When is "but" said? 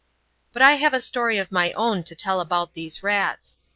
0.51-0.63